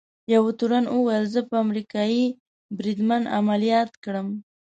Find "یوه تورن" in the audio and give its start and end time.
0.33-0.85